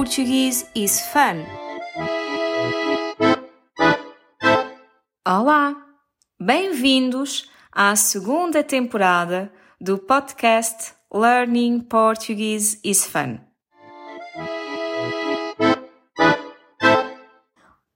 [0.00, 1.44] Portuguese is fun.
[5.28, 5.76] Olá!
[6.40, 13.40] Bem-vindos à segunda temporada do podcast Learning Portuguese is Fun.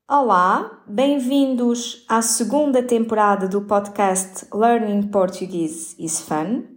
[0.07, 6.74] Olá, bem-vindos à segunda temporada do podcast Learning Portuguese is Fun.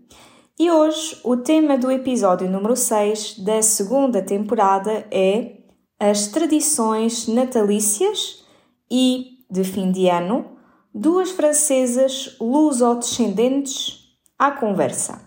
[0.60, 5.58] E hoje o tema do episódio número 6 da segunda temporada é
[6.00, 8.44] as tradições natalícias
[8.90, 10.58] e de fim de ano,
[10.92, 14.00] duas francesas luso-descendentes
[14.40, 15.22] à conversa.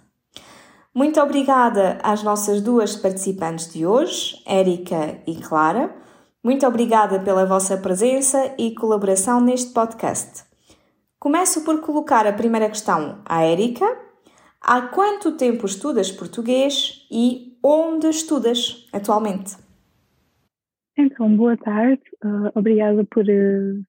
[0.93, 5.95] Muito obrigada às nossas duas participantes de hoje, Érica e Clara.
[6.43, 10.43] Muito obrigada pela vossa presença e colaboração neste podcast.
[11.21, 14.10] Começo por colocar a primeira questão à Érica
[14.63, 19.57] Há quanto tempo estudas português e onde estudas atualmente?
[20.97, 22.03] Então, boa tarde.
[22.23, 23.85] Uh, obrigada por, uh,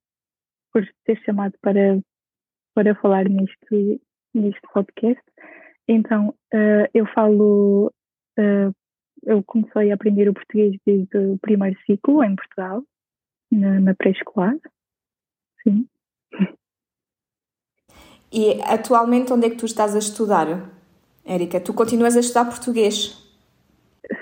[0.71, 1.99] por ter chamado para,
[2.73, 4.01] para falar neste,
[4.33, 5.21] neste podcast.
[5.89, 7.91] Então, uh, eu falo,
[9.23, 12.81] eu comecei a aprender o português desde o primeiro ciclo em Portugal,
[13.51, 14.55] na, na pré-escolar.
[15.63, 15.85] Sim.
[18.31, 20.71] E atualmente onde é que tu estás a estudar,
[21.25, 21.59] Érica?
[21.59, 23.21] Tu continuas a estudar português?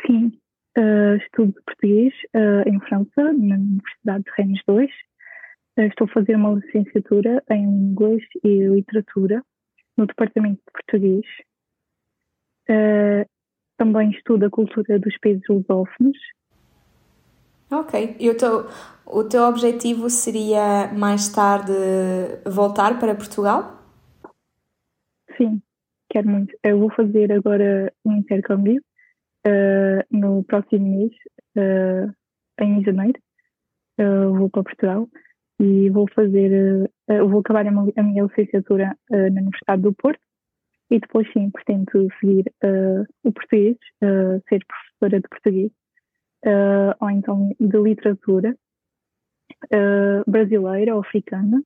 [0.06, 0.32] Sim,
[0.76, 4.90] uh, estudo português uh, em França, na Universidade de Reinos 2.
[4.90, 4.94] Uh,
[5.78, 9.44] eh, estou a fazer uma licenciatura em Inglês e Literatura
[9.96, 11.26] no Departamento de Português.
[13.78, 16.18] também estudo a cultura dos países lusófonos.
[17.72, 18.16] Ok.
[18.20, 18.68] E o teu,
[19.06, 21.72] o teu objetivo seria mais tarde
[22.46, 23.79] voltar para Portugal?
[25.40, 25.62] Sim,
[26.10, 26.54] quero muito.
[26.62, 28.82] Eu vou fazer agora um intercâmbio
[29.48, 31.14] uh, no próximo mês,
[31.58, 32.14] uh,
[32.62, 33.18] em janeiro.
[33.98, 35.08] Uh, vou para Portugal
[35.62, 40.22] e vou fazer, vou acabar a a minha licenciatura na Universidade do Porto
[40.90, 42.46] e depois sim pretendo seguir
[43.26, 43.76] o português,
[44.48, 45.72] ser professora de português
[47.02, 48.56] ou então de literatura
[50.26, 51.62] brasileira ou africana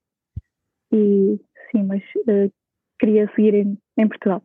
[0.92, 2.02] e sim, mas
[3.04, 4.42] queria seguir em, em Portugal.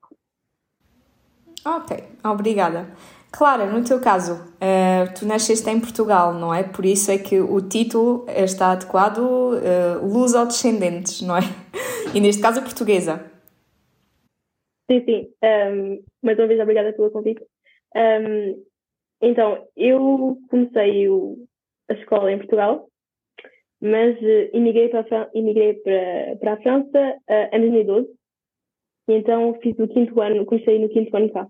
[1.65, 2.87] Ok, obrigada.
[3.31, 6.65] Clara, no teu caso, uh, tu nasceste em Portugal, não é?
[6.65, 11.43] Por isso é que o título está adequado uh, luso-descendentes, não é?
[12.15, 13.31] E neste caso, portuguesa.
[14.91, 15.29] Sim, sim.
[15.45, 17.45] Um, mais uma vez, obrigada pelo convite.
[17.95, 18.65] Um,
[19.21, 21.37] então, eu comecei o,
[21.91, 22.89] a escola em Portugal,
[23.79, 28.18] mas uh, emigrei, para, emigrei para, para a França uh, em 2012
[29.09, 31.49] e então fiz o quinto ano, comecei no quinto ano cá.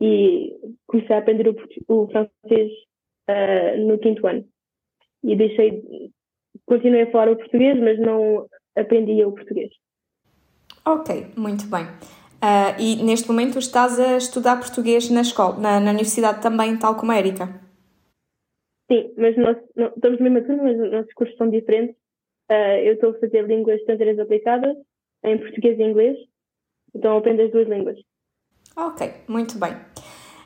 [0.00, 0.52] E
[0.86, 1.54] comecei a aprender o,
[1.88, 2.72] o francês
[3.30, 4.44] uh, no quinto ano.
[5.22, 6.10] E deixei,
[6.66, 9.70] continuei a falar o português, mas não aprendia o português.
[10.84, 11.84] Ok, muito bem.
[11.84, 16.96] Uh, e neste momento estás a estudar português na escola, na, na universidade também, tal
[16.96, 17.46] como a Erika?
[18.90, 21.96] Sim, mas nós não, estamos na mesma turma, mas os nossos cursos são diferentes.
[22.50, 24.76] Uh, eu estou a fazer línguas estrangeiras aplicadas
[25.24, 26.16] em português e inglês,
[26.94, 27.98] então aprendo as duas línguas.
[28.76, 29.76] Ok, muito bem.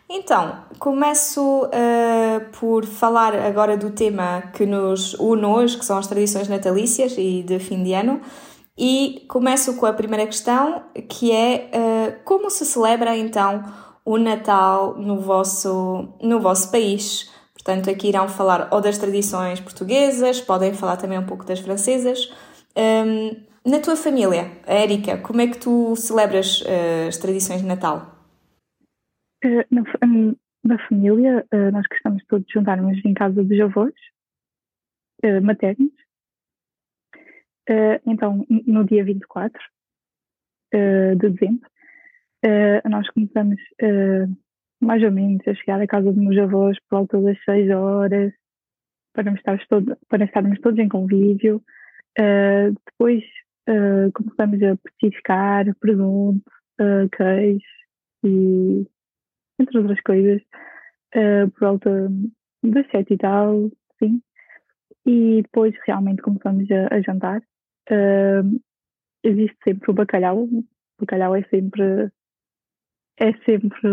[0.08, 6.06] Então, começo uh, por falar agora do tema que nos une hoje, que são as
[6.06, 8.20] tradições natalícias e de fim de ano.
[8.76, 13.62] E começo com a primeira questão, que é uh, como se celebra então
[14.04, 17.30] o Natal no vosso, no vosso país?
[17.54, 22.30] Portanto, aqui irão falar ou das tradições portuguesas, podem falar também um pouco das francesas.
[22.76, 28.18] Um, na tua família, Érica, como é que tu celebras uh, as tradições de Natal?
[29.44, 33.94] Uh, na, hum, na, família, uh, nós gostamos todos de juntarmos em casa dos avós
[35.40, 35.92] maternos.
[38.04, 39.56] então, no dia 24
[40.74, 41.70] de dezembro,
[42.90, 43.60] nós começamos
[44.80, 48.32] mais ou menos a chegar à casa dos meus avós por volta das 6 horas,
[49.12, 49.64] para, estarmos
[50.08, 51.62] para estarmos todos em convívio.
[52.18, 53.22] Uh, depois
[53.68, 56.42] uh, começamos a petiscar presunto,
[56.80, 57.64] uh, queijo
[58.24, 58.86] e
[59.58, 60.42] entre outras coisas,
[61.14, 62.08] uh, por volta
[62.62, 64.22] das sete e tal, sim.
[65.04, 67.42] E depois realmente começamos a, a jantar.
[69.24, 70.44] Existe sempre o bacalhau.
[70.44, 70.64] O
[71.00, 72.10] bacalhau é sempre
[73.18, 73.88] é sempre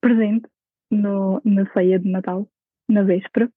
[0.00, 0.48] presente
[0.90, 2.48] no, na ceia de Natal,
[2.88, 3.50] na véspera.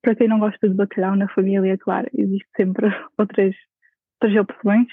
[0.00, 2.86] Para quem não gosta de bacalhau na família, claro, existe sempre
[3.18, 3.54] outras,
[4.20, 4.86] outras opções,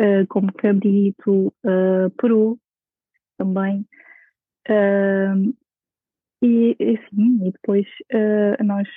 [0.00, 2.58] uh, como cabrito, uh, peru
[3.38, 3.86] também.
[4.68, 5.54] Uh,
[6.42, 8.88] e, e sim, e depois uh, nós,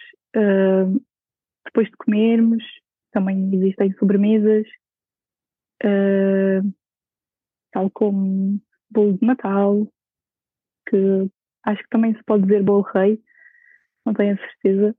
[1.66, 2.64] depois de comermos,
[3.12, 4.68] também existem sobremesas,
[7.72, 8.60] tal como
[8.90, 9.88] bolo de Natal,
[10.90, 11.30] que
[11.64, 13.22] acho que também se pode dizer bolo rei,
[14.06, 14.96] não tenho a certeza,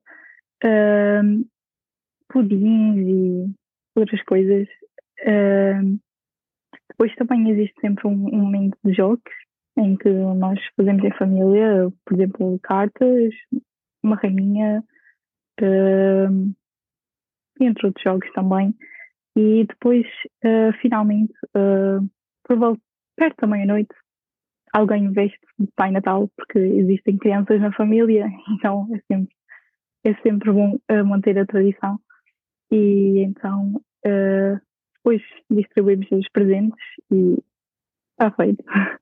[2.29, 3.55] pudins e
[3.95, 4.69] outras coisas.
[6.89, 9.23] depois também existe sempre um, um momento de jogos,
[9.79, 13.35] em que nós fazemos em família, por exemplo, cartas,
[14.03, 14.83] uma rainha,
[15.61, 16.55] uh,
[17.61, 18.75] entre outros jogos também.
[19.37, 20.07] E depois,
[20.45, 22.09] uh, finalmente, uh,
[22.45, 22.79] por
[23.17, 23.95] perto da meia-noite,
[24.73, 29.35] alguém veste de Pai Natal, porque existem crianças na família, então é sempre,
[30.05, 31.99] é sempre bom uh, manter a tradição.
[32.71, 34.61] E então, uh,
[34.97, 36.79] depois distribuímos os presentes
[37.11, 37.39] e
[38.13, 38.65] está feito.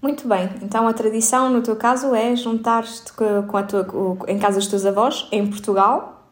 [0.00, 3.84] Muito bem, então a tradição no teu caso é juntar-te com a tua,
[4.28, 6.30] em casa dos teus avós em Portugal?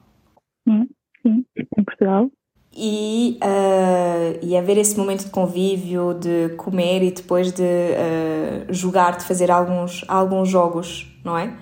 [0.68, 0.88] Sim,
[1.20, 1.44] sim,
[1.76, 2.30] em Portugal.
[2.78, 9.16] E, uh, e haver esse momento de convívio, de comer e depois de uh, jogar,
[9.16, 11.56] de fazer alguns, alguns jogos, não é?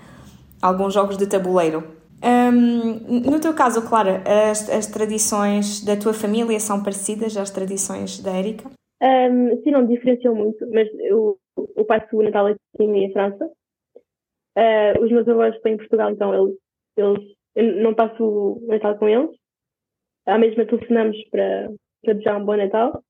[0.60, 1.84] Alguns jogos de tabuleiro.
[2.24, 8.18] Um, no teu caso, Clara, as, as tradições da tua família são parecidas às tradições
[8.18, 8.70] da Érica?
[9.02, 11.36] Um, sim, não diferenciam muito, mas eu,
[11.76, 13.44] eu passo o Natal aqui em França.
[14.56, 16.56] Uh, os meus avós estão em Portugal, então eles,
[16.96, 19.30] eles, eu não passo o Natal com eles.
[20.26, 21.70] À mesma telefonamos para,
[22.02, 23.02] para desejar um bom Natal.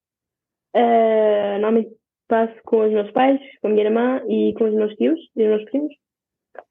[0.74, 1.94] Uh, normalmente
[2.26, 5.42] passo com os meus pais, com a minha irmã e com os meus tios e
[5.42, 5.94] os meus primos.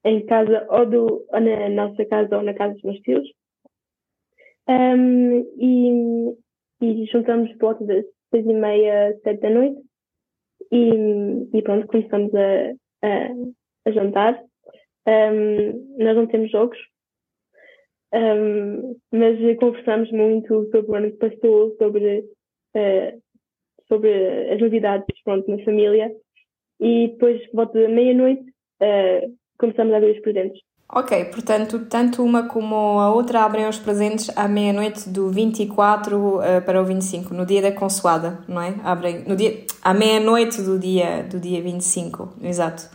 [0.04, 3.26] Em casa, ou, do, ou na nossa casa ou na casa dos meus tios.
[4.68, 6.36] Um, e,
[6.80, 9.80] e juntamos por volta das seis e meia, sete da noite.
[10.72, 10.90] E,
[11.52, 12.70] e pronto, começamos a,
[13.06, 13.28] a,
[13.86, 14.42] a jantar.
[15.06, 16.78] Um, nós não temos jogos,
[18.14, 22.20] um, mas conversamos muito sobre o ano que passou, sobre,
[22.76, 23.22] uh,
[23.88, 26.12] sobre as novidades pronto, na família.
[26.80, 28.44] E depois, volta da meia-noite,
[28.82, 30.60] uh, começamos a abrir os presentes.
[30.88, 36.42] Ok, portanto, tanto uma como a outra abrem os presentes à meia-noite do 24 uh,
[36.42, 38.74] eh, para o 25, no dia da consoada, não é?
[38.84, 42.88] Abrem no dia, à meia-noite do dia, do dia 25, exato.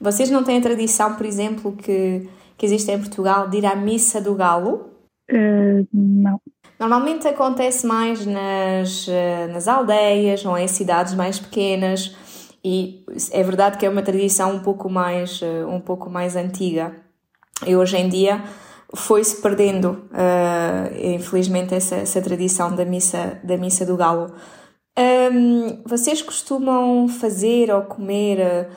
[0.00, 3.74] Vocês não têm a tradição, por exemplo, que, que existe em Portugal de ir à
[3.74, 4.90] missa do galo?
[5.30, 6.40] Uh, não.
[6.78, 12.14] Normalmente acontece mais nas, uh, nas aldeias ou em cidades mais pequenas
[12.64, 16.96] e é verdade que é uma tradição um pouco mais, um pouco mais antiga.
[17.66, 18.42] E hoje em dia
[18.94, 24.32] foi-se perdendo, uh, infelizmente, essa, essa tradição da missa, da missa do galo.
[24.96, 28.68] Um, vocês costumam fazer ou comer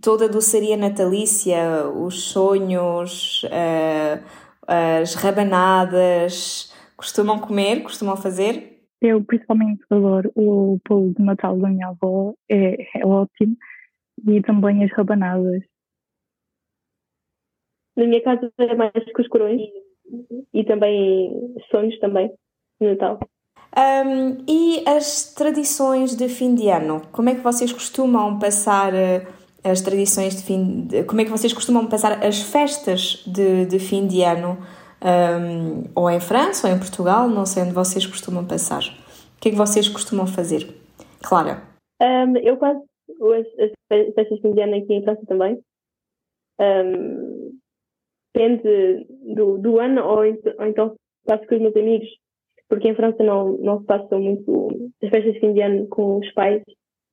[0.00, 4.24] toda a doçaria natalícia, os sonhos, uh,
[4.66, 6.72] as rabanadas?
[6.96, 7.82] Costumam comer?
[7.82, 8.70] Costumam fazer?
[9.00, 13.56] Eu principalmente adoro o bolo de Natal da minha avó, é, é ótimo,
[14.26, 15.62] e também as rabanadas.
[17.96, 19.60] Na minha casa é mais com os corões
[20.52, 22.30] e também sonhos também
[22.78, 23.18] no Natal.
[23.76, 27.02] Um, e as tradições de fim de ano?
[27.12, 31.30] Como é que vocês costumam passar uh, as tradições de fim de, Como é que
[31.30, 34.58] vocês costumam passar as festas de, de fim de ano?
[35.02, 38.82] Um, ou em França ou em Portugal, não sei onde vocês costumam passar.
[38.82, 40.68] O que é que vocês costumam fazer?
[41.22, 41.62] Clara?
[42.00, 42.82] Um, eu passo
[43.32, 45.58] as, as festas de fim de ano aqui em França também.
[46.60, 47.58] Um,
[48.34, 52.08] depende do, do ano ou, ou então passo com os meus amigos,
[52.68, 56.18] porque em França não, não se passa muito as festas de fim de ano com
[56.18, 56.62] os pais,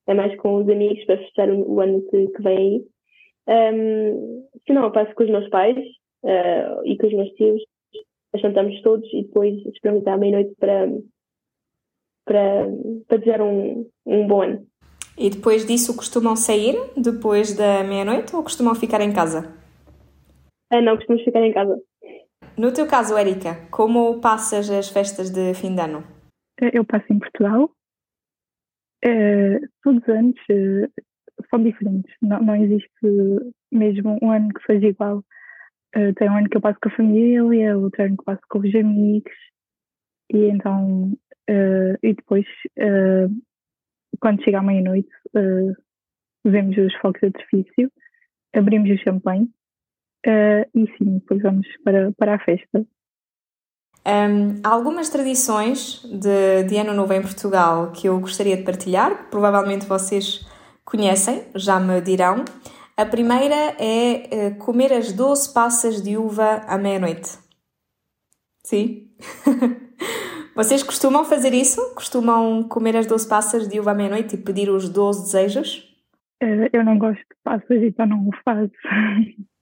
[0.07, 3.73] é mais com os amigos para fechar o, ano que, que vem aí.
[3.73, 5.77] Um, se não, passo com os meus pais
[6.23, 7.61] uh, e com os meus tios,
[8.35, 10.87] jantamos todos e depois esperamos à meia-noite para,
[12.25, 12.67] para,
[13.07, 14.67] para desejar um, um bom ano.
[15.17, 19.55] E depois disso costumam sair depois da meia-noite ou costumam ficar em casa?
[20.69, 21.81] Ah, não, costumamos ficar em casa.
[22.57, 26.03] No teu caso, Erika, como passas as festas de fim de ano?
[26.73, 27.69] Eu passo em Portugal.
[29.05, 30.91] Uh, todos os anos uh,
[31.49, 32.13] são diferentes.
[32.21, 32.89] Não, não existe
[33.71, 35.19] mesmo um ano que seja igual.
[35.95, 38.59] Uh, tem um ano que eu passo com a família, outro ano que passo com
[38.59, 39.33] os amigos.
[40.31, 41.13] E então,
[42.03, 42.45] e depois,
[44.19, 45.07] quando chega à meia-noite,
[46.43, 47.89] vemos os fogos de artifício,
[48.53, 49.49] abrimos o champanhe
[50.75, 52.85] e sim, depois vamos para, para a festa.
[54.07, 59.17] Um, há algumas tradições de, de Ano Novo em Portugal que eu gostaria de partilhar,
[59.17, 60.47] que provavelmente vocês
[60.85, 62.45] conhecem, já me dirão.
[62.95, 67.37] A primeira é uh, comer as 12 passas de uva à meia-noite.
[68.63, 69.11] Sim?
[70.55, 71.79] Vocês costumam fazer isso?
[71.93, 75.95] Costumam comer as 12 passas de uva à meia-noite e pedir os 12 desejos?
[76.41, 78.71] Uh, eu não gosto de passas, então não o faço.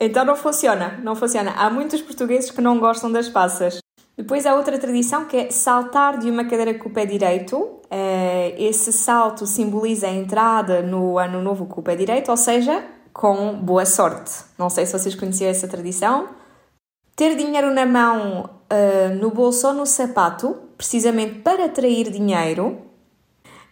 [0.00, 1.52] Então não funciona, não funciona.
[1.56, 3.78] Há muitos portugueses que não gostam das passas.
[4.16, 7.80] Depois há outra tradição que é saltar de uma cadeira com o pé direito.
[7.90, 12.84] Eh, esse salto simboliza a entrada no ano novo com o pé direito, ou seja,
[13.12, 14.32] com boa sorte.
[14.56, 16.28] Não sei se vocês conheciam essa tradição.
[17.16, 22.80] Ter dinheiro na mão, uh, no bolso ou no sapato, precisamente para atrair dinheiro.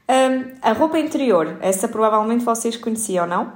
[0.08, 3.52] Um, a roupa interior, essa provavelmente vocês conheciam, não?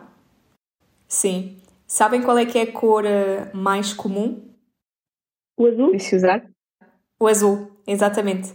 [1.08, 1.60] Sim.
[1.92, 4.48] Sabem qual é que é a cor uh, mais comum?
[5.58, 5.90] O azul?
[5.90, 6.48] Deixa usar.
[7.18, 8.54] O azul, exatamente.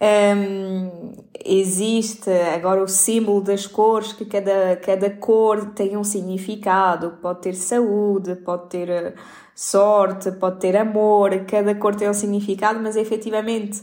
[0.00, 1.12] Um,
[1.44, 7.54] existe agora o símbolo das cores, que cada, cada cor tem um significado, pode ter
[7.54, 9.14] saúde, pode ter eh,
[9.56, 13.82] sorte, pode ter amor, cada cor tem um significado, mas efetivamente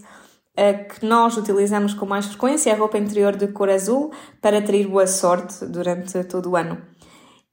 [0.56, 4.60] a que nós utilizamos com mais frequência é a roupa interior de cor azul para
[4.60, 6.78] atrair boa sorte durante todo o ano.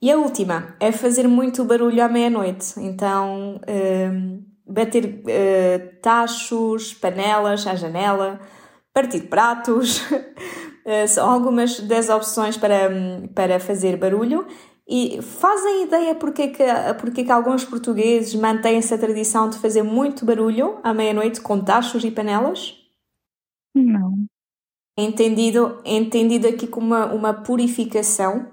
[0.03, 7.65] E a última é fazer muito barulho à meia-noite, então um, bater uh, tachos, panelas
[7.69, 8.41] à janela,
[8.93, 12.91] partir pratos, uh, são algumas das opções para,
[13.33, 14.45] para fazer barulho.
[14.89, 16.65] E fazem ideia porque que,
[17.01, 22.03] porque que alguns portugueses mantêm essa tradição de fazer muito barulho à meia-noite com tachos
[22.03, 22.77] e panelas?
[23.73, 24.27] Não.
[24.99, 28.52] Entendido, entendido aqui como uma, uma purificação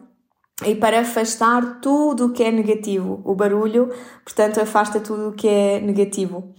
[0.65, 3.21] e para afastar tudo o que é negativo.
[3.23, 3.89] O barulho,
[4.23, 6.53] portanto, afasta tudo o que é negativo.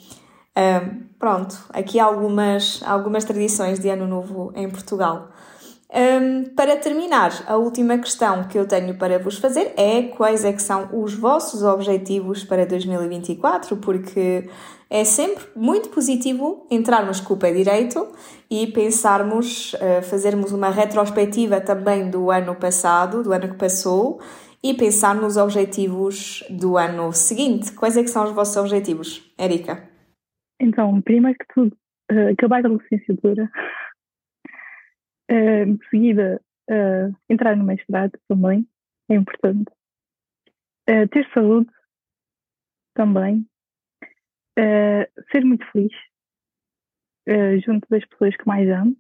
[0.57, 5.31] Um, pronto, aqui algumas, algumas tradições de Ano Novo em Portugal.
[5.93, 10.53] Um, para terminar, a última questão que eu tenho para vos fazer é quais é
[10.53, 14.49] que são os vossos objetivos para 2024, porque
[14.91, 18.13] é sempre muito positivo entrarmos com o pé direito
[18.51, 24.21] e pensarmos, uh, fazermos uma retrospectiva também do ano passado, do ano que passou,
[24.63, 27.73] e pensar nos objetivos do ano seguinte.
[27.73, 29.89] Quais é que são os vossos objetivos, Erika?
[30.61, 31.77] Então, primeiro que tudo,
[32.11, 33.49] uh, acabar a licenciatura
[35.31, 36.41] Uh, de seguida,
[37.29, 38.67] entrar no mestrado também
[39.09, 39.71] é importante.
[40.87, 41.71] Ter saúde
[42.95, 43.45] também.
[45.31, 45.93] Ser muito feliz
[47.65, 48.97] junto das pessoas que mais amo.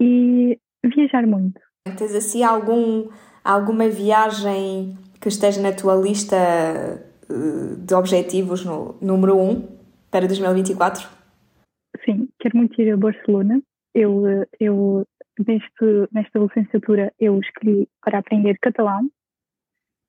[0.00, 1.60] E viajar muito.
[1.96, 3.08] Tens assim algum,
[3.44, 6.36] alguma viagem que esteja na tua lista
[7.84, 9.78] de objetivos no número 1 um
[10.10, 11.08] para 2024?
[12.04, 13.62] Sim, quero muito ir a Barcelona
[13.94, 14.24] eu,
[14.58, 15.06] eu
[15.38, 19.08] neste, nesta licenciatura eu escolhi para aprender catalão,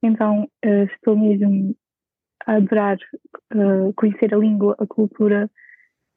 [0.04, 1.75] então uh, estou mesmo
[2.45, 2.97] a adorar
[3.53, 5.49] uh, conhecer a língua, a cultura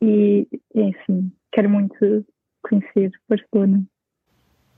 [0.02, 2.24] e, e assim, quero muito
[2.62, 3.82] conhecer Barcelona.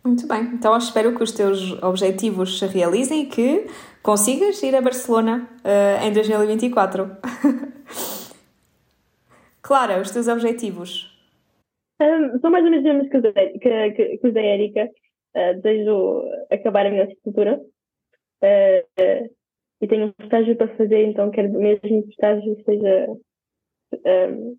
[0.05, 3.67] Muito bem, então espero que os teus objetivos se realizem e que
[4.03, 7.11] consigas ir a Barcelona uh, em 2024.
[9.61, 11.11] Clara, os teus objetivos?
[12.01, 13.19] Um, são mais ou menos as mesmas que,
[14.27, 14.89] os da Erika.
[15.37, 17.61] Uh, desejo acabar a minha licenciatura.
[18.43, 19.31] Uh,
[19.81, 23.09] e tenho um estágio para fazer, então quero mesmo que o estágio seja.
[23.93, 24.57] Um,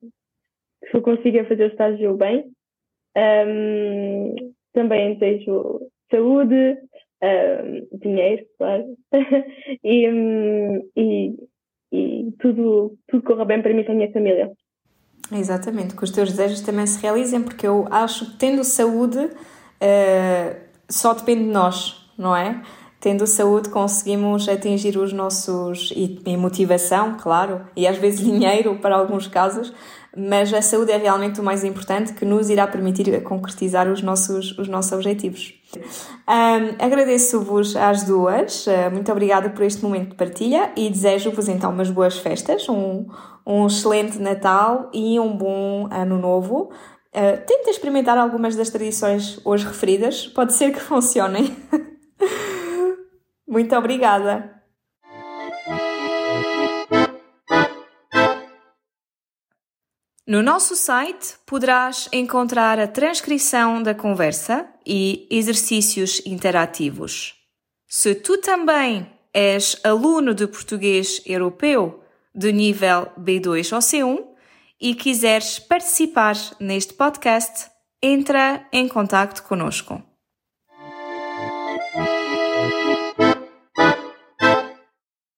[0.89, 2.51] que eu consiga fazer o estágio bem.
[3.15, 4.35] Um,
[4.73, 6.77] também desejo saúde,
[8.01, 8.97] dinheiro, claro.
[9.83, 10.07] e,
[10.95, 11.35] e,
[11.91, 14.51] e tudo, tudo corra bem para mim e para a minha família.
[15.31, 20.61] Exatamente, que os teus desejos também se realizem, porque eu acho que tendo saúde uh,
[20.89, 22.61] só depende de nós, não é?
[23.01, 25.91] Tendo saúde conseguimos atingir os nossos.
[25.95, 29.73] E, e motivação, claro, e às vezes dinheiro para alguns casos,
[30.15, 34.55] mas a saúde é realmente o mais importante que nos irá permitir concretizar os nossos,
[34.57, 35.53] os nossos objetivos.
[35.75, 41.71] Um, Agradeço-vos às duas, uh, muito obrigada por este momento de partilha e desejo-vos então
[41.71, 43.07] umas boas festas, um,
[43.47, 46.69] um excelente Natal e um bom Ano Novo.
[47.15, 51.55] Uh, tenta experimentar algumas das tradições hoje referidas, pode ser que funcionem.
[53.51, 54.63] Muito obrigada!
[60.25, 67.35] No nosso site poderás encontrar a transcrição da conversa e exercícios interativos.
[67.85, 72.01] Se tu também és aluno de português europeu
[72.33, 74.27] de nível B2 ou C1
[74.79, 77.69] e quiseres participar neste podcast,
[78.01, 80.01] entra em contato conosco.